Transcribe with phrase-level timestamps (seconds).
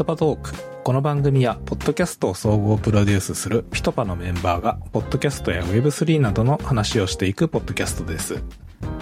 [0.00, 0.52] トパトーク。
[0.82, 8.42] この番組は、ポッドキャストを総合プロデュースするピトパのメンバーが、ポッドキャストや Web3 などの話をしていくポッドキャストです。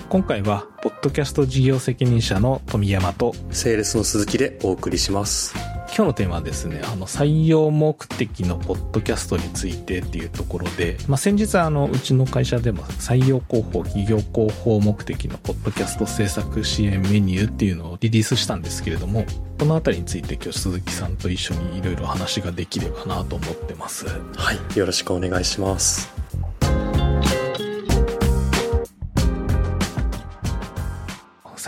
[0.09, 5.55] 今回は、ポッドキャスト事業責任者の富山と、セールスの鈴木でお送りします。
[5.89, 19.25] 今日のテーマはですね、あの、採用目的のポッドキャストについてっていうところで、まあ、先日あの、うちの会社でも採用広報、企業広報目的のポッドキャスト制作支援メニューっていうのをリリースしたんですけれども、
[19.58, 24.07] このあたりについて今日鈴木さんと一緒にいろいろ話ができればなと思ってます。
[24.07, 24.79] はい。
[24.79, 26.18] よろしくお願いします。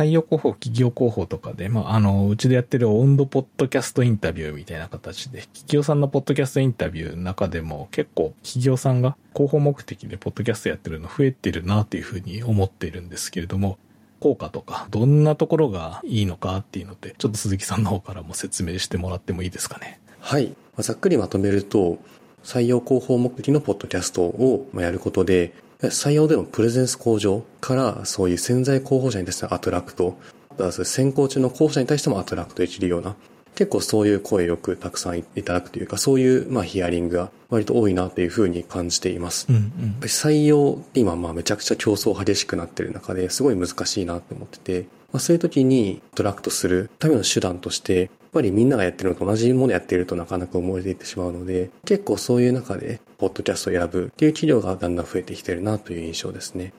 [0.01, 13.77] 採用広報、企業広報とかで、まあ、あの、うちでやってるオウンドポッドキャストインタビューみたいな形で、企業さんのポッドキャストインタビューの中でも結構企業さんが広報目的でポッドキャストやってるの増えてるなっていうふうに思っているんですけれども、
[14.21, 20.01] 効果とか、どんなところがいいのかっていうので、ちょっと鈴木さんの方からも説明してもらってもいいですかね。
[20.19, 20.55] はい。
[20.79, 21.99] ざっくりまとめると、
[22.43, 30.19] 採用広報目的のポッドキャストをやることで、採用でのプレゼンス向上から、そういう潜在候補者に対してのアトラクト、
[30.53, 33.17] あとは選考中の候補者に対してもアトラクトできるような、
[33.55, 39.47] 結構そういう声よくたくさんいただくというか、そういうまあヒアリングが割と多いなというふうに感じています。
[39.49, 39.63] うんやっ
[40.01, 56.73] ぱり採用って今まあめちゃくちゃ競争激しくなってる中ですごい難しいなって思ってて、まあ、そういう時に attract するための手段として、やっぱりみんながやってるのと同じものやっているとなかなか埋もれていってしまうので、結構そういう中でポッドキャストを選ぶっていう企業がだんだん増えてきてるなという印象ですね。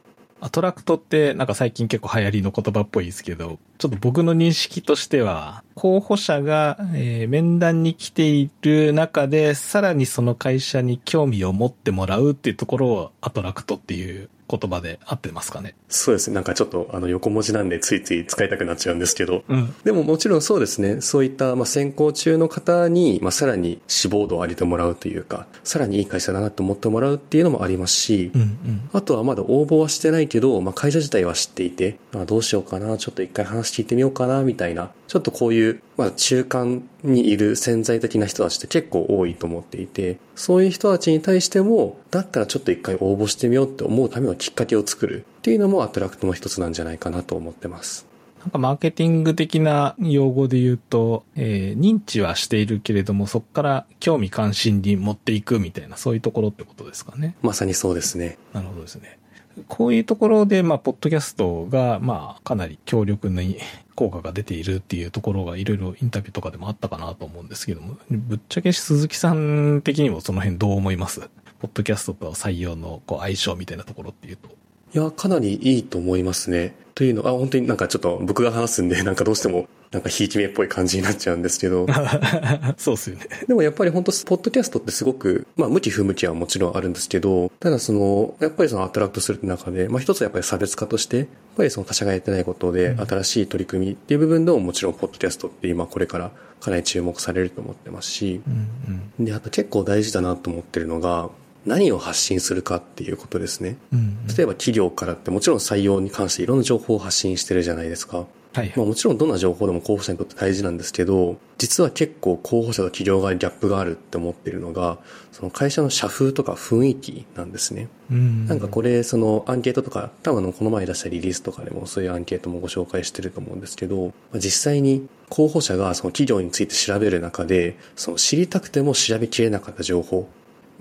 [0.44, 15.76] attract ってなんか最近結構流行りの言葉っぽいですけど、ちょっと僕の認識としては、候補者が、えー面談に来ている中で、さらにその会社に興味を持ってもらうっていうところを attract っていう言葉で合ってますかね？
[15.88, 16.36] そうですね。
[16.36, 19.74] なんかちょっとあの横文字なんでついつい使いたくなっちゃうんですけど、うん。
[19.84, 21.00] でももちろんそうですね。
[21.02, 28.90] そういった、まあ、選考中の方に、まあ、さらに志望度を上げてもらうというか、さらにいい会社だなと思ってもらうっていうのもありますし、うんうん。
[28.94, 48.11] あとはまだ応募はしてないけど、まあ、会社自体は知っていて、まあ、どうしようかな、ちょっと一回話聞いてみようかな、みたいな、ちょっとこういう、まあ、中間にいる潜在的な人たちって結構多いと思っていて、そういう人たちに対しても、だったらちょっと一回応募してみようって思うためのきっかけを作るっていうのもアトラクトの一つなんじゃないかなと思ってます。
[48.42, 57.36] なんかマーケティング的な用語で言うと、えー認知はしているけれども、そこから興味関心に持っていくみたいな、そういうところってことですかね。
[57.42, 58.38] まさにそうですね。
[58.54, 59.20] なるほどですね。
[59.68, 63.58] こういうところで、まあ、ポッドキャストが、まあ、かなり強力に
[63.96, 71.20] 効果が出ているっていうところがいろいろインタビューとかでもあったかなと思うんですけども、ぶっちゃけ鈴木さん的にもその辺どう思います？
[71.60, 74.50] ポッドキャストと採用のこう相性みたいなところっていうと。
[74.94, 76.76] いや、かなりいいと思いますね。
[76.96, 81.86] というのは、あ本当になんかちょっと僕が話すんで、 なんかどうしても、なんかひいき目っぽい感じになっちゃうんですけど、
[82.78, 83.28] そうっすよね。
[83.48, 91.28] でもやっぱり本当ポッドキャストってすごく、まあ、向き不向きはもちろんあるんですけど、ただその、やっぱりそのアトラクトする中で、まあ、一つはやっぱり差別化として、やっ
[91.58, 96.32] ぱりその他社がやってないことで、新しい取り組みっていう部分でももちろんポッドキャストって今これから
[96.62, 99.26] かなり注目されると思ってますし、うんうん。
[99.26, 101.30] で、あと結構大事だなと思ってるのが、
[101.66, 103.78] 何を発信するかっていうことですね。
[103.94, 108.26] うんうん例えば企業からってもちろん採用に関していろんな情報を発信してるじゃないですか。
[108.54, 115.00] はいまあもちろんどんな情報でも候補者にとって大事なんですけど、実は結構候補者と企業側にギャップがあるって思ってるのが、
[115.32, 117.88] その会社の社風とか雰囲気なんですね。
[118.10, 130.28] うんなんかこれ、そのアンケートとか、多分あのこの前出したリリースとかでもそういうアンケートもご紹介してると思うんですけど、まあ実際に候補者がその企業について調べる中で、その知りたくても調べきれなかった情報、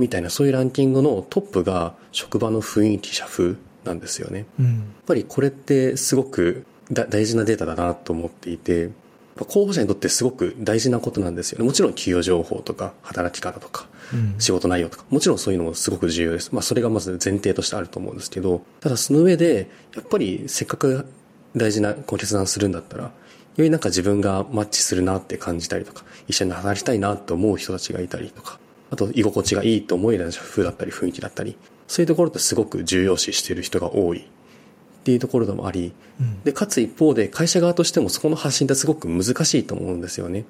[0.00, 4.46] みたいなそういうランキングのトップが職場の雰囲気、社風なんですよね。
[4.58, 4.66] うん。
[4.66, 4.74] やっ
[5.06, 8.90] ぱりこれってすごくだ大事なデータだなと思っていて、
[9.36, 11.64] 候補者にとってすごく大事なことなんですよね。
[11.64, 16.50] もちろん企業情報とか働き方とかうん仕事内容とか、もちろんそういうのもすごく重要です。
[16.52, 21.06] まあそれがまず前提としてあると思うんですけど、ただその上で、やっぱりせっかく
[21.56, 23.12] 大事なこう決断するんだったら、よ
[23.64, 28.58] りなんか自分がマッチするなって感じたりとか、一緒に働きたいなと思う人たちがいたりとか、
[28.90, 31.56] あと居心地がいいと思えるような風だったり雰囲気だったり、
[31.86, 34.22] そういうところってすごく重要視している人が多いっ
[35.04, 40.44] ていうところでもあり、うんで、かつ一方で会社側としてもそこの発信ってすごく難しいと思うんですよね。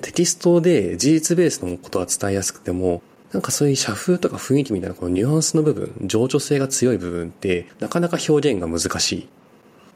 [0.00, 3.02] テキストで事実ベースのことは伝えやすくても、
[3.32, 9.28] なんかそういう社風とか雰囲気みたいなこのニュアンスの部分、情緒性が強い部分ってなかなか表現が難しい。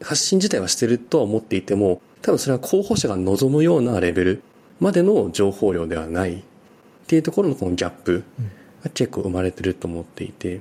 [0.02, 4.42] 発信自体はしてるとは思っていても、多分それは候補者が望むようなレベル
[4.80, 6.42] までの情報量ではない
[7.06, 8.24] っていうところのこのギャップ
[8.82, 10.60] が結構生まれてると思っていて、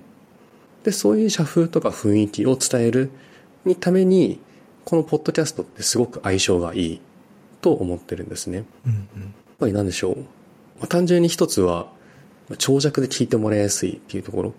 [0.83, 3.09] で、そういう社風とか雰囲気を伝える
[3.65, 4.39] にために、
[4.83, 7.01] このポッドキャストってすごく相性がいい
[7.61, 8.63] と思ってるんですね。
[8.85, 10.17] うんうんぱりなんでしょう？
[10.17, 10.23] ま
[10.83, 11.87] あ、単純に一つは、
[12.49, 14.53] まあ長尺で聞いてもらいやすいっていうところ。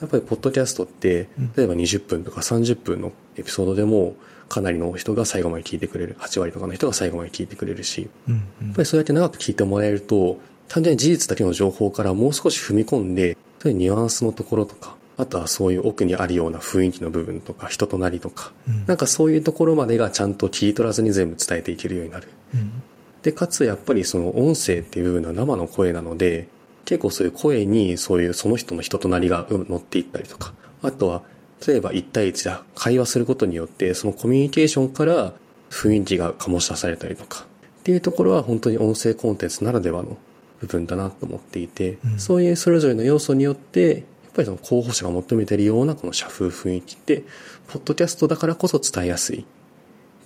[0.00, 4.16] やっぱりポッドキャストって、例えば20分とか30分のエピソードでも、
[4.48, 6.16] かなりの人が最後まで聞いてくれる。
[6.18, 8.40] 8割とかの人が最後まで聞いてくれるし、うんや
[8.72, 10.40] っぱりそうやって長く聞いてもらえると、
[10.72, 22.28] 単純に事実だけの情報からもう少し踏み込んで、そういうニュアンスのところとか、あとはそういう奥にあるような雰囲気の部分とか、人となりとか、うんなんかそういうところまでがちゃんと切り取らずに全部伝えていけるようになる。
[22.54, 22.72] うん
[23.20, 26.48] で、かつやっぱりその音声っていう部分は生の声なので、
[26.86, 31.22] 結構そういう声にそういうその人の人となりがうん乗っていったりとか、あとは、
[31.68, 35.34] 例えば1対1で会話することによって、そのコミュニケーションから
[35.70, 37.44] 雰囲気が醸し出されたりとか、
[37.80, 40.16] っていうところは本当に音声コンテンツならではの
[40.62, 47.24] 部分だなと思っていて、うんそういうそれぞれの要素によって、やっぱりその候補者が求めているようなこの社風雰囲気って、
[47.68, 49.44] ポッドキャストだからこそ伝えやすいっ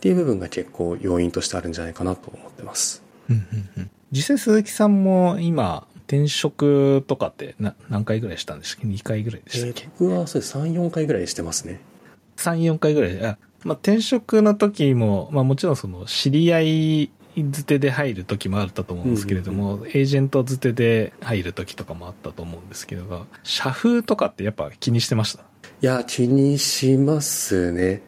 [0.01, 3.03] ていう部分が結構要因としてあるんじゃないかなと思ってます。
[3.31, 11.81] うんうんうん実際鈴木さんも今、転職とかってな何回ぐらいしたんですか ?2 回ぐらいでしたっけ、僕はそうです3、4回ぐらいしてますね。
[12.37, 13.27] 3、4回ぐらい。
[13.27, 17.11] あまあ、転職の時も、まあもちろんその知り合い
[17.45, 25.43] づてで入る時もあったと思うんですけれども、エージェントづてで入る時とかもあったと思うんですけど、社風とかってやっぱ気にしてました
[25.83, 28.03] いや、気にしますね。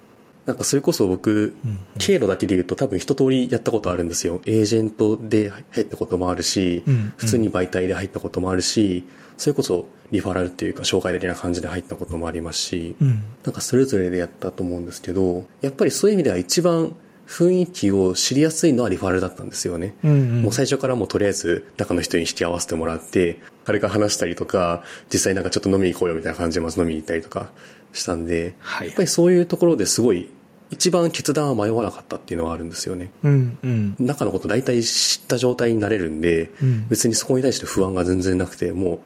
[0.47, 4.41] なんかそれこそ僕、うん経路だけで言うと多分一通りやったことあるんですよ。
[4.47, 9.05] エージェントで入ったこともあるし、うん普通に媒体で入ったこともあるし、
[9.37, 13.23] それこそリファラルっていうか紹介的な感じで入ったこともありますし、うん。
[13.45, 16.97] なんかそれぞれでやったと思うんですけど、やっぱりそういう意味では一番
[17.29, 19.95] 雰囲気を知りやすいのはリファラルだったんですよね。
[20.03, 20.43] うんうん。
[20.43, 24.83] もう最初からもうとりあえず中の人に引き合わせてもらって、彼が話したりとか、
[25.13, 27.51] 実際なんかちょっと飲みに行こうよみたいな感じでまず飲みに行ったりとか
[27.93, 30.31] したんで、はいやっぱりそういうところですごい
[30.71, 33.11] 一番決断は迷わなかったっていうのはあるんですよね。
[33.23, 33.97] うんうん。
[33.99, 39.01] 中のこと大体知った状態になれるんで、うん別にそこに対して不安が全然なくて、も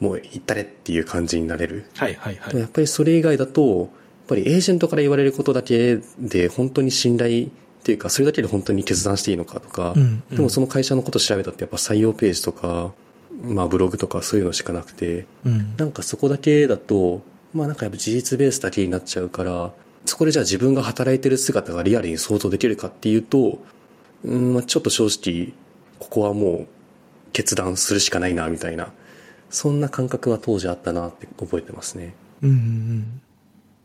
[0.00, 1.86] う、もう行ったれっていう感じになれる。
[1.96, 2.56] はいはいはい。
[2.56, 3.90] やっぱりそれ以外だと、
[4.28, 7.48] ぱりエージェントから言われることだけで本当に信頼っ
[7.82, 12.92] ていうか、それだけで本当に決断していいのかとか、うんうんでもその会社のことを調べたってやっぱ採用ページとか、
[13.42, 15.76] まあブログとかそういうのしかなくて、うん。
[15.76, 17.22] なんかそこだけだと、
[17.54, 19.72] まあなんかやっぱ事実ベースだけになっちゃうから、
[20.04, 23.58] そこでじゃあ自分が働いてる姿がリアルに想像できるかっていうと、
[24.24, 25.54] うん、まあちょっと正直、
[25.98, 26.68] ここはもう
[27.32, 28.92] 決断するしかないな、みたいな。
[29.50, 32.14] そんな感覚は当時あったなって覚えてますね。
[32.42, 33.20] うんうんうん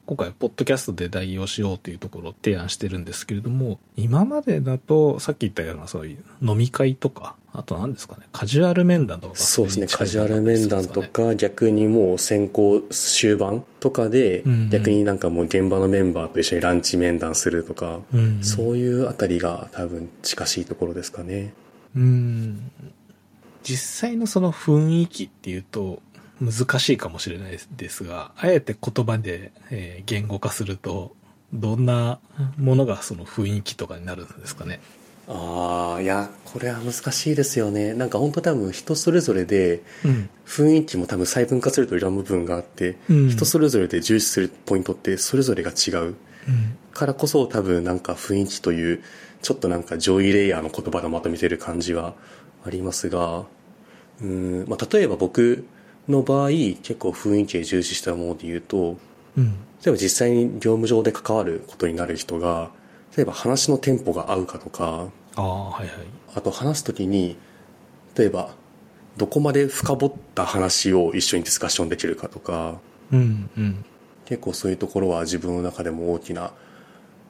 [0.06, 9.36] 今回、ポッドキャストで代用しようというところを提案してるんですけれども、今までだと、さっき言ったようなそういう飲み会とか、あと何ですかね、カジュアル面談とか。
[9.36, 18.02] そうですね、カジュアル面談とか、逆にもう先行終盤とかで逆になんかもう現場のメンバーと一緒にランチ面談するとか、
[18.42, 21.54] そういうあたりが多分近しいところですかね。
[21.96, 22.72] うん。
[23.64, 26.02] 実際のその雰囲気っていうと、
[26.42, 31.16] 難しいかもしれないですが、あえて言葉で、えー言語化すると、
[31.54, 32.20] どんな
[32.58, 34.80] ものがその雰囲気とかになるんですかね？
[35.28, 37.94] ああ、いや、これは難しいですよね。
[37.94, 40.30] なんか本当多分人それぞれで、うん。
[40.46, 46.00] 雰囲気も多分細分化するといろんな部分があって、うん人それぞれで重視するポイントってそれぞれが違う。
[46.02, 46.16] うん。
[46.92, 49.04] からこそ多分なんか雰囲気という、
[49.42, 52.16] ちょっとなんか上位レイヤーの言葉がまとめてる感じは
[52.66, 53.46] ありますが、
[54.22, 55.66] うん、まあ例えば僕
[56.08, 58.98] の場合結構雰囲気で重視したもので言うと、
[59.38, 59.46] うん。
[59.46, 59.52] 例
[59.88, 62.72] えば実際に業務上で関わることになる人が、
[63.16, 65.96] 例えば話のテンポが合うかとか、ああ、はいはい。
[66.36, 67.38] あと話すときに、
[68.16, 68.56] 例えば、
[69.18, 72.80] どこまで深掘った話を一緒にディスカッションできるかとか、
[73.12, 73.86] うん、うん。
[74.26, 76.54] 結構そういうところは自分の中でも大きな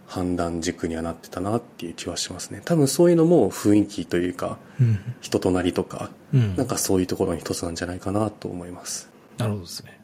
[0.05, 2.62] 判断軸にはなってたなっていう気はしますね。
[2.65, 5.00] 多分そういうのも雰囲気というか、うん。
[5.22, 6.55] 人となりとか、うん。
[6.55, 9.10] なんかそういうところの一つなんじゃないかなと思います。
[9.38, 10.00] なるほどですね。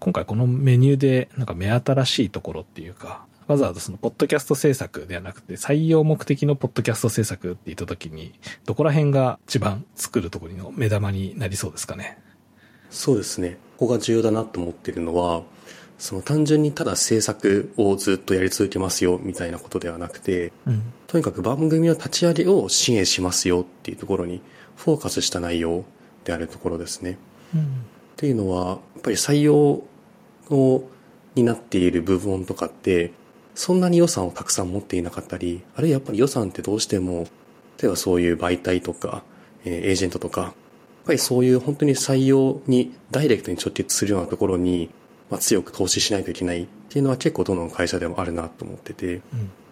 [0.00, 8.34] 今回このメニューでなんか目新しいところっていうか、わざわざそのポッドキャスト制作ではなくて採用目的のポッドキャスト制作って言った時に、
[8.66, 12.18] どこら辺が一番作るところの目玉になりそうですかね？
[12.90, 13.56] そうですね。
[13.78, 15.42] ここが重要だなと思ってるのは、
[15.98, 20.82] その単純にただ制作をずっとやり続けますよみたいなことではなくて、うん。
[21.08, 24.40] とにかく番組の立ち上げを支援しますよっていうところに
[24.76, 25.84] フォーカスした内容
[26.24, 27.18] であるところですね。
[27.54, 27.60] うん。
[27.60, 27.64] っ
[28.16, 29.82] ていうのは、やっぱり採用
[30.50, 30.88] を、
[31.34, 33.12] になっている部分とかって、
[33.54, 37.26] そんなに予算をたくさん持っていなかったり、あるいはやっぱり予算ってどうしても、
[37.80, 39.24] 例えばそういう媒体とか、
[39.64, 40.52] えーエージェントとか、やっ
[41.06, 44.90] ぱりそういう本当に採用にダイレクトに直結するようなところに、
[45.30, 49.22] まあ、強く投資しないといけないっていうのは結構どの会社でもあるなと思ってて、うん。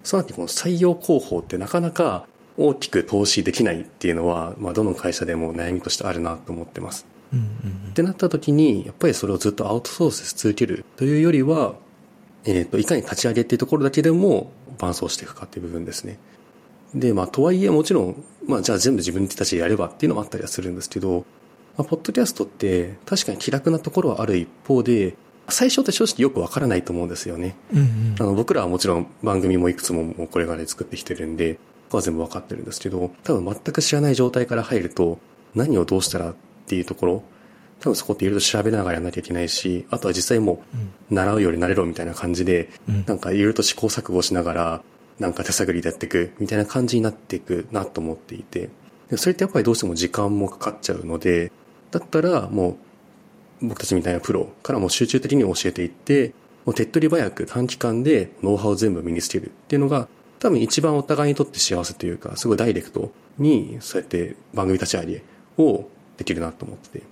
[0.04, 7.06] そうなってこの採用広報ってなかなか大きく投資できないっていうのは、まあ、どの会社でも悩みとしてあるなと思ってます。
[7.32, 7.46] うんうん
[7.90, 11.76] ってなった時に、やっぱりそれをずっとアウトソースし続けるというよりは、
[12.44, 16.18] えっ、と、いかに立ち上げっていうところだけでも伴走していくかっていう部分ですね。
[16.94, 21.24] で、まあ、とはいえもちろん、まあ、じゃあ全部自分たちでやればっていうのもあったりはするんですけど、
[21.76, 25.14] まあ、ポッドキャストって確かに気楽なところはある一方で、
[25.48, 27.56] 最初って正直よくわからないと思うんですよね。
[27.72, 28.14] うんうん。
[28.18, 31.60] あの、僕らはもちろん番組もいくつももうこれまで作ってきてるんで、こ
[31.90, 35.18] こは全部わかってるんですけど、多分全く知らない状態から入ると、
[35.54, 36.34] 何をどうしたらっ
[36.66, 37.22] ていうところ、
[37.80, 40.62] 多分そこっていろいろ調べながらやらなきゃいけないし、あとは実際も
[41.10, 43.04] う、習うより慣れろみたいな感じで、うん。
[43.06, 44.82] なんかいろいろと試行錯誤しながら、
[45.18, 48.68] なんか手探りでやっていくみたいな感じになっていくなと思っていて、
[49.10, 51.52] でそれってやっぱりどうしても時間もかかっちゃうので、
[51.90, 52.76] だったらもう
[53.62, 56.34] 僕たちみたいなプロからも集中的に教えていって、
[56.64, 60.08] もう手っ取り早く短期間でノウハウを全部身につけるっていうのが、
[60.38, 65.22] 多分一番お互いにとって幸せというか、すごいダイレクトに、そうやって番組立ち上げ
[65.58, 67.02] をできるなと思ってて。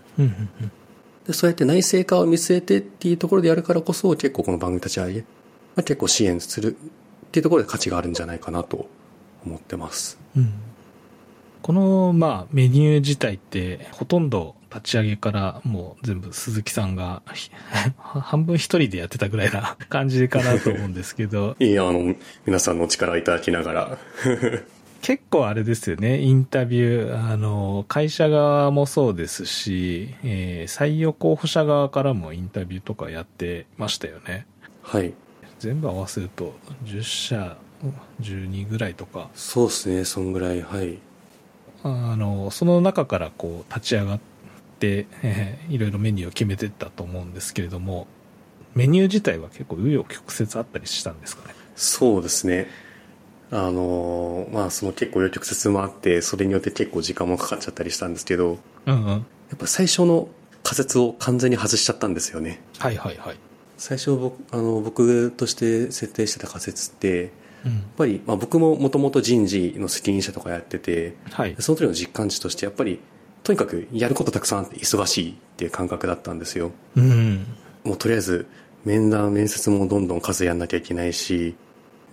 [1.27, 5.27] で、そうやって内製化を見据えてっていうところでやるからこそ、結構この番組立ち上げ、ま
[5.77, 6.77] あ、結構支援する
[7.27, 8.89] っていうところで価値があるんじゃないかなと
[9.47, 10.19] 思ってます。
[10.37, 10.53] うん
[11.65, 17.51] この、まあ、メニュー自体って、ほとんど立ち上げからもう全部鈴木さんが、ひ
[17.97, 22.15] 半分一人でやってたぐらいな 感じかなと思うんですけど、 いや、あの、
[22.45, 23.99] 皆さんのお力をいただきながら、
[25.01, 34.47] 結構あれですよね、インタビュー、あの、会社側もそうですし、えー採用候補者側からもインタビューとかやってましたよね。
[34.83, 35.13] はい。
[35.59, 36.55] 全部合わせると
[36.85, 37.57] 10社、
[38.21, 40.99] 12ぐらいとか、そうですね、そんぐらい、はい。
[41.83, 44.34] あの、その中からこう立ち上がって、
[44.81, 48.07] えーいろいろメニューを決めていったと思うんですけれども、
[48.75, 51.55] メニュー自体は結構紆余曲折あったりしたんですかね？
[51.77, 52.69] そうですね。
[53.51, 59.09] あの、まあ、その結構余曲折もあって、それによって結構時間もかかっちゃったりしたんですけど、うんうん。
[59.11, 59.17] や
[59.55, 60.29] っぱ最初の
[60.65, 62.61] 仮説を完全に外しちゃったんですよね。
[62.79, 63.37] はいはいはい。
[63.77, 67.31] 最初僕、あの、僕として設定してた仮説って、やっ
[67.67, 67.83] うん。
[67.97, 71.55] ぱり、まあ僕ももともと人事の責任者とかやってて、はい。
[71.61, 72.99] その時の実感値としてやっぱり、
[73.45, 76.73] とにかくやることたくさんあって忙しいっていう感覚だったんですよ。
[76.97, 77.47] うん。
[77.85, 78.47] もうとりあえず
[78.85, 81.55] 面談、面接もどんどん数やんなきゃいけないし、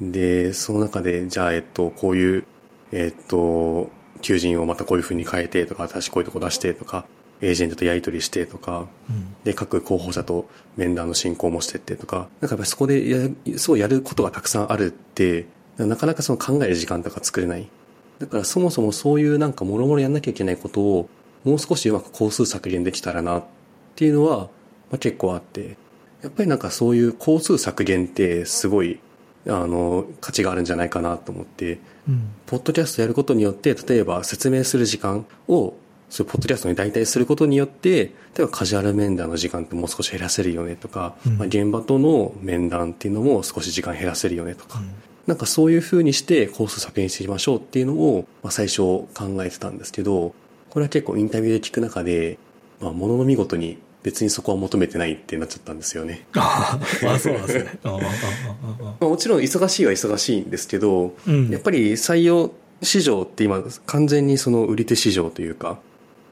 [0.02, 2.44] で、その中で、じゃあ、えっと、こういう、
[2.92, 3.90] えっと、
[4.22, 7.06] 求人をまたこういう風に変えてとか、私こういうとこ出してとか、
[7.42, 9.36] エージェントとやり取りしてとか、うん。
[9.44, 15.46] で、各候補者と面談の進行もしてってとか、なんかやっぱりそこでや、そうやることがたくさんあるって、
[15.78, 17.68] なかなかその考える時間とか作れない。
[18.20, 21.10] だからそもそもそういうなんかもろもろやんなきゃいけないことを、
[21.44, 23.44] もう少しうまく工数削減できたらなっ
[23.96, 25.78] ていうのは、まあ、結構あって、
[26.22, 29.00] やっぱりなんかそういう工数削減ってすごい、
[29.48, 32.30] あの、価値があるんじゃないかなと思って、うん。
[32.46, 35.74] ポッドキャストやることによって、例えば説明する時間を、
[36.10, 41.38] そういうポッドキャストに代替することによって、例えばカジュアル面談の時間ってもう少し減らせるよねとか、うん。
[41.38, 44.82] まあ、現場との面談っていうのも少し時間減らせるよねとか、
[45.26, 49.08] なんかそういう風にしてコース削減していきましょうっていうのを、まあ、最初考
[49.40, 50.36] えてたんですけど、
[50.72, 52.40] これは結構インタビューで聞く中で、
[52.80, 56.26] まあ、ものの見事に別にそこは求めてないってなっちゃったんですよね。
[56.36, 57.80] あ あ、そうなんですね。
[59.00, 62.52] もちろん忙しいは忙しいんですけど、うんやっぱり採用
[62.82, 65.78] 市場って今完全にその売り手市場というか、やっ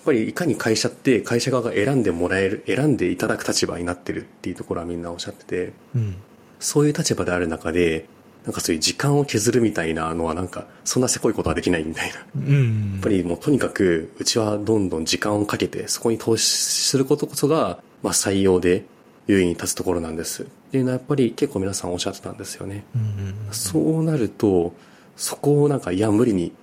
[0.06, 6.16] ぱりいかに会社って会社側が選んでもらえる、選んでいただく立場になってるっていうところはみんなおっしゃってて、うん。
[6.60, 8.06] そういう立場である中で、
[8.46, 12.16] なんかそういう時間を削るみたいなのはなんか、そんなせこいことはできないみたいな。
[12.16, 12.96] やうん。
[13.00, 18.86] っぱりもうとにかく、うちはどんどん時間をかけて、そこに投資することこそが、まあ採用で
[19.28, 20.44] 優位に立つところなんです。
[20.44, 22.86] っていうのはやっぱり結構皆さんおっしゃってたんですよね。
[22.96, 24.74] うんうんそうなると、
[25.18, 26.54] そこをなんか、いや、無理に、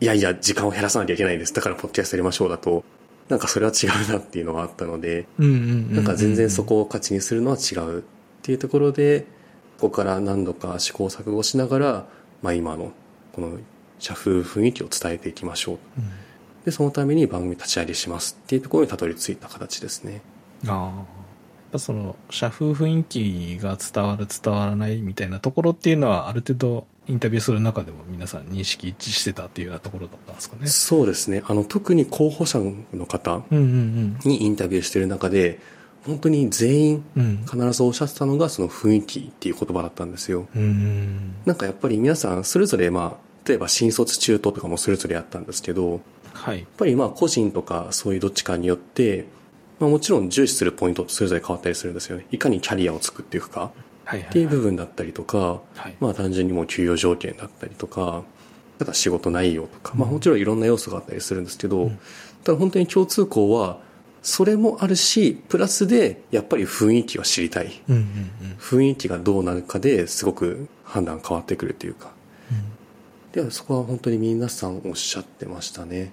[0.00, 1.52] いやいや、時間を減らさなきゃいけないです。
[1.52, 2.84] だから、ポッドキャストやりましょうだと、
[3.28, 5.26] なんかそれは違うなっていうのがあったので。
[5.38, 8.02] なんか全然そこを価値にするのは違うっ
[8.42, 9.26] ていうところで、
[9.82, 12.06] ここから何度か試行錯誤しながら、
[12.40, 12.92] まあ今の、
[13.32, 13.58] この、
[13.98, 15.78] 社風雰囲気を伝えていきましょう。
[15.98, 16.04] うん。
[16.64, 20.20] で、そのために番組立ち上げしますっていうところにたどり着いた形ですね。
[20.68, 20.74] ああ。
[20.74, 21.04] やっ
[21.72, 30.68] ぱその、社風雰囲気が伝わる伝わらないみたいなところっていうのは、ある程度インタビューする中でも皆さん認識一致してたっていうようなところだったんですかね。
[30.68, 31.42] そうですね。
[31.48, 32.60] あの、特に候補者
[32.94, 35.58] の方うんうんにインタビューしてる中で、
[36.06, 37.22] 本当に全員うん。
[37.22, 37.36] うん。
[37.44, 40.48] 必ずおっしゃってたのがその雰囲気っていう言葉だったんですよ。
[40.54, 41.34] うん。
[41.46, 46.00] なんかやっぱり皆さんそれぞれまあ、例えば新卒中途とかもそれぞれやったんですけど、やっ
[46.34, 46.66] はい。
[46.76, 49.26] ぱりまあ個人とかそういうどっちかによって、
[49.80, 52.26] まあもちろん重視するポイントってそれぞれ変わったりするんですよね。
[52.30, 53.72] いかにキャリアを作っていくか。
[54.04, 55.94] っていう部分だったりとか、はい。
[56.00, 58.24] まあ単純にもう給与条件だったりとか、
[58.80, 61.90] あとは仕事内容とか、まあもちろんいろんな要素があったりするんですけど、
[62.44, 63.78] ただ本当に共通項は、
[64.22, 67.82] それもあるし、プラスでやっぱり雰囲気は知りたい。
[67.88, 72.12] うんうん雰囲気がどうなるかですごく判断変わってくるというか。
[73.32, 76.12] でそこは本当に皆さんおっしゃってましたね。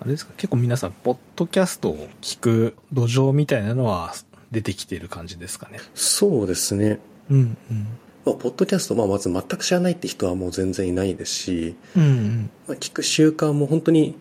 [0.00, 0.32] あれですか？
[0.36, 4.14] 結構皆さん、ポッドキャストを聞く土壌みたいなのは
[4.50, 5.78] 出てきている感じですかね？
[5.94, 6.98] そうですね。
[7.30, 7.86] うんうん。
[8.24, 12.50] まあ、ポッドキャスト、まあ、まず全く知らないって人はもう全然いないですし、うんうん。
[12.68, 14.16] まあ、聞く習慣も本当に、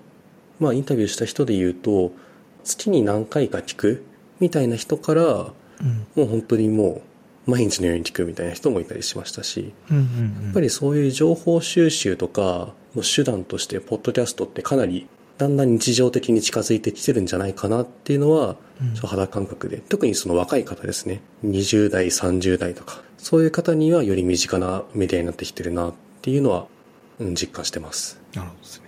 [0.60, 2.12] まあ、インタビューした人で言うと、
[2.64, 4.06] 月に何回か聞く
[4.40, 5.54] みたいな人から、も
[6.18, 7.02] う本当にも
[7.48, 9.74] う、毎日のように聞くみたいな人もいたりしましたし。
[9.90, 9.98] や
[10.52, 26.68] っぱりそういう情報収集とかの手段として、ポッドキャストってかなり、だんだん日常的に近づいてきてるんじゃないかなっていうのは、うん肌感覚で、特にその若い方ですね、20代、30代とか、そういう方にはより身近なメディアになってきてるなっていうのは、
[27.20, 28.20] うん、実感してます。
[28.34, 28.86] なるほどですね。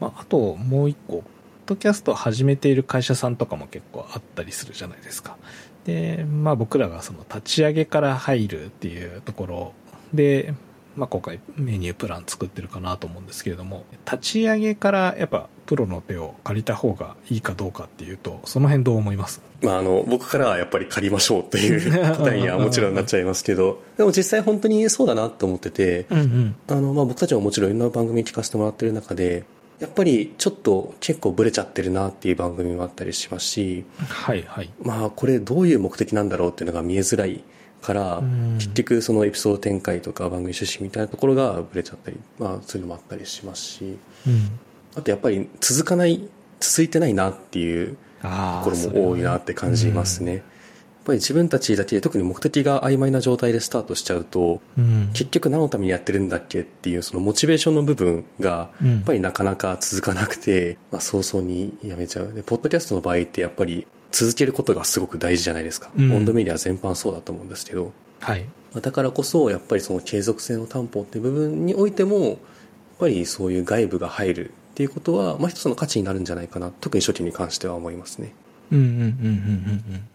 [0.00, 1.22] まあ、あともう一個、
[1.68, 5.36] ドキャストを始めている会社さんとかも結構あったりするじゃないですか。
[5.84, 9.72] で、まあ僕らがその立ち上げから入るっていうところ
[10.14, 10.54] で、
[10.96, 19.40] まあ今回メニュープラン作ってるかなと思うんですけれども、立ち上げからやっぱプロの手を借りた方がいいかどうかっていうと、その辺どう思います？
[19.62, 26.56] まあ、あの、僕からはやっぱり借りましょうという 答えにはもちろんなっちゃいますけど、でも実際本当にそうだなと思ってて、うんうん。
[26.68, 29.44] あの、まあ、僕たちももちろんいろんな番組聞かせてもらってる中で、
[29.80, 34.70] やっぱりちょっと結構ブレちゃってるなっていう番組もあったりしますし、はいはい。
[34.82, 37.44] まあこれどういう目的なんだろうっていうのが見えづらい
[37.80, 44.58] からうん、結局そのエピソード展開とか番組趣旨みたいなところがブレちゃったり、まあそういうのもあったりしますし、うん。
[44.96, 50.32] あとやっぱり続かない、続いてないなっていうあところも多いなって感じますね。
[50.34, 50.42] やっ
[51.08, 55.10] ぱり自分たちだけで特に目的が曖昧な状態でスタートしちゃうと、うん。
[55.14, 58.90] 結局何のためにやってるんだっけっていうそのモチベーションの部分がうん。
[58.92, 62.32] やっぱりなかなか続かなくて、まあ、早々にやめちゃう。
[62.32, 66.12] でポッドキャストの場合ってやっぱり続けることがすごく大事じゃないですか、うん。
[66.12, 67.92] 温度メディア全般そうだと思うんですけど。
[68.20, 68.42] はい。
[68.72, 72.36] まあだからこそやっぱりその継続性の担保っていう部分においてもやっ
[73.00, 76.70] ぱりそういう外部が入るっていうことは、まあ、一つの価値になるんじゃないかな。
[76.80, 78.34] 特に初期に関しては思いますね。
[78.70, 80.08] うんうんうんうんうんうん。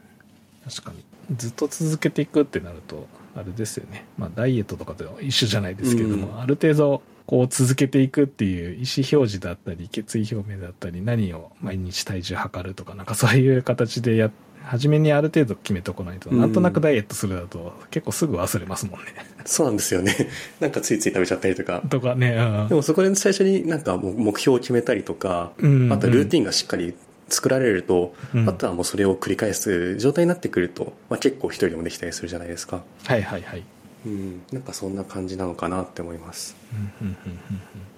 [0.65, 1.03] 確かに。
[1.35, 4.05] ずっと続けていくってなると、あれですよね。
[4.17, 14.29] まあ、ダイエットとかと一緒じゃないですけれども、うんある程度、こう続けていくっていう意思表示だったり、決意表明だったり、何を毎日体重測るとか、なんかそういう形でや、
[14.63, 19.07] 初めにある程度決めておかないと、うんなんとなくダイエットするだと結構すぐ忘れますもんね。
[19.45, 20.15] そうなんですよね
[20.61, 26.93] なんかついつい食べちゃったりとかとかね、うんでもそこで最初になんかもう目標を決めたりとか、うんあとルーティンがしっかり
[27.29, 32.83] 作られると、うんあとはもうそれを繰り返す状態になってくると、まあ、結構一人でもできたりするじゃないですか。
[33.05, 33.63] はいはいはい。
[34.05, 34.41] うん。
[34.51, 36.55] なんかそんな感じなのかなって思います。
[36.73, 37.37] うんうんうんうんうん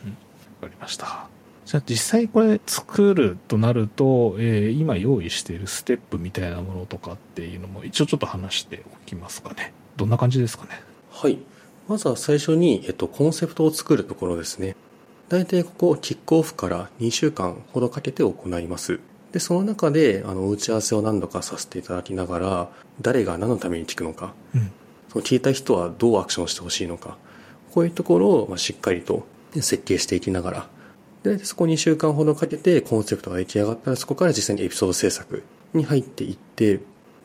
[0.06, 0.18] うん
[0.62, 1.28] わかりました。
[1.66, 9.74] じゃあ実際これ作るとなると、えー今用意しているステップみたいなものとかっていうのも一応ちょっと話しておきますかね。
[9.98, 10.70] どんな感じですかね？
[11.12, 11.40] はい。
[11.88, 14.76] まずは最初に、えっと、コンセプトを作るところですね。
[15.30, 19.00] 大体ここ、キックオフから2週間ほどかけて行います。
[19.36, 22.70] で、その中で、あの、打ち合わせを何度かさせていただきながら、
[23.02, 24.72] 誰が何のために聞くのか、うん。
[25.10, 27.18] その聞いた人はどうアクションしてほしいのか、
[27.74, 30.70] こういうところをまあしっかりと設計していきながら、
[31.24, 35.44] で、そこ2週間ほどかけてコンセプトが出来上がったら、そこから実際にエピソード制作
[35.74, 36.80] に入っていって、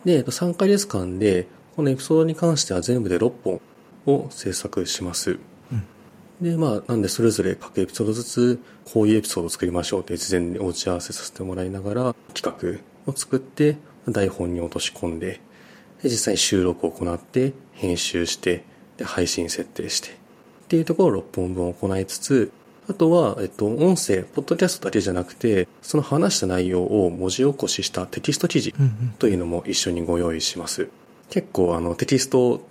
[0.04, 1.46] で、えっと3ヶ月間で、
[1.76, 3.60] このエピソードに関しては全部で6本
[4.06, 5.38] を制作します。
[6.40, 13.76] うんで、まあ、なんでそれぞれ各エピソードずつ、こういうエピソードを作りましょうって事前にお打ち合わせさせてもらいながら、企画を作って、
[14.08, 15.40] 台本に落とし込んで、
[16.02, 18.64] で実際に収録を行って、編集して、
[18.96, 20.12] で配信設定して、っ
[20.68, 22.52] ていうところを6本分行いつつ、
[22.88, 29.14] あとは、えっと、音声、ポッドキャストだけじゃなくて、その話した内容を文字起こししたテキスト記事うんうん。
[29.18, 30.88] というのも一緒にご用意します。
[31.28, 32.66] 結構あのテキスト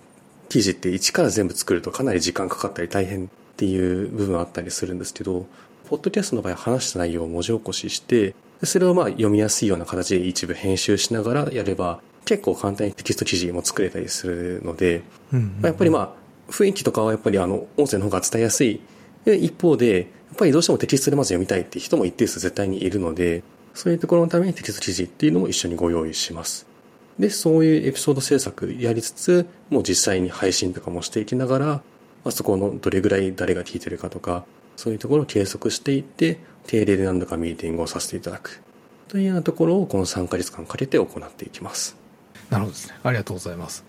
[0.50, 3.30] 記事って一から全部作るとかなり時間かかったり大変
[3.60, 5.46] っていう部分あったりするんですけど、
[5.86, 18.80] ポッドキャストの場合は話した内容を文字起こしして、でそれをまあ読みやすいような形で一部編集しながらやれば結構簡単にテキスト記事も作れたりするので、うんうんまあやっぱりまあ雰囲気とかはやっぱりあの音声の方が伝えやすい。
[19.26, 20.06] で一方で、やっ
[20.38, 23.42] ぱりどうしてもテキストでまず読みたいって人も一定数絶対にいるので、
[23.74, 26.66] そういうところのためにテキスト記事っていうのも一緒にご用意します。
[27.18, 31.82] で、そういうエピソード制作やりつつ、もう実際に配信とかもしていきながら、ま
[32.24, 34.44] あ、そこのどれぐらい誰が聞いてるかとか、
[34.76, 38.60] そういうところを計測していって、定例で何度かミーティングをさせていただく。
[39.08, 41.96] というようなところをこの3ヶ月間かけて行っていきます。
[42.48, 42.94] なるほどですね。
[43.02, 43.84] ありがとうございます。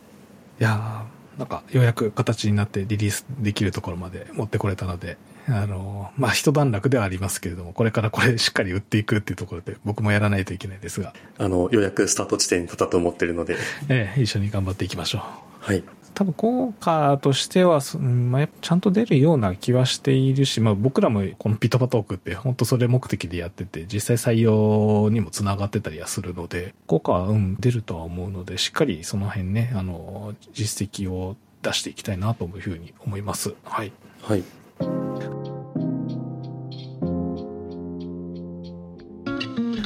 [0.60, 5.18] いやーなんかようやく形になってリリースできるところまで持ってこれたので、
[5.48, 11.14] あの、まあ、一段落ではありますけれども、これからこれしっかり売っていくっていうところで僕もやらないといけないですが。
[11.38, 13.58] あの、ようやくスタート地点に立ったと思ってるので。
[13.90, 15.22] ええ、一緒に頑張っていきましょう。
[15.60, 15.84] はい。
[16.14, 33.54] 多分効果としては、まあ、ちゃんと出るような気はしているし、まあ僕らもこのピトパトークって本当それ目的でやってて、実際採用にもつながってたりはするので、効果はうん出るとは思うので、しっかりその辺ね、あの、実績を出していきたいなというふうに思います。
[33.64, 33.92] はい。
[34.22, 34.44] はい。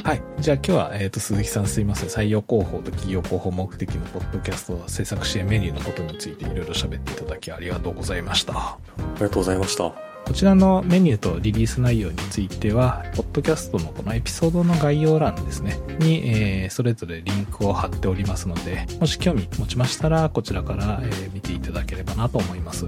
[0.06, 0.22] はい。
[0.38, 2.08] じゃあ今日は、えっ、ー、と、鈴木さんすいません。
[2.08, 8.54] 採用広報と企業広報目的のポッドキャスト制作支援メニューのことについていろいろ喋っていただきありがとうございました。
[8.56, 8.78] あ
[9.16, 9.82] りがとうございました。
[9.82, 22.86] こちらのメニューとリリース内容については、ポッドキャストのこのエピソードの概要欄ですね、に、えー、それぞれリンクを貼っておりますので、もし興味持ちましたら、こちらから、えー、見ていただければなと思います。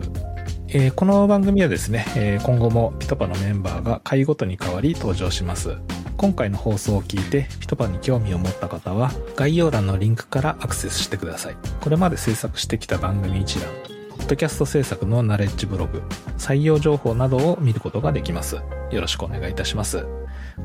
[0.69, 5.79] えー、この番組はですね、え、今後もピトパのメンバーが回ごとに変わり登場します。
[6.19, 11.57] 今回の放送を聞いてピトパに興味を持った方は概要欄のリンクからアクセスしてください。
[11.81, 13.71] これまで制作してきた番組一覧、
[14.19, 16.03] ポッドキャスト制作のナレッジブログ、
[16.37, 18.57] 採用情報などを見ることができます。
[18.91, 20.07] よろしくお願いいたします。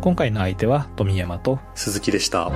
[0.02, 2.52] 今回の相手は富山と鈴木でした。